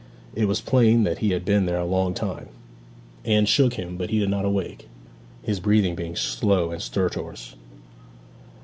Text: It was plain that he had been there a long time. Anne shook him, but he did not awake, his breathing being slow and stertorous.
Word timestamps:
It 0.33 0.45
was 0.45 0.61
plain 0.61 1.03
that 1.03 1.19
he 1.19 1.29
had 1.29 1.45
been 1.45 1.67
there 1.67 1.77
a 1.77 1.85
long 1.85 2.15
time. 2.15 2.49
Anne 3.23 3.45
shook 3.45 3.75
him, 3.75 3.97
but 3.97 4.09
he 4.09 4.17
did 4.17 4.31
not 4.31 4.45
awake, 4.45 4.89
his 5.43 5.59
breathing 5.59 5.93
being 5.93 6.15
slow 6.15 6.71
and 6.71 6.81
stertorous. 6.81 7.53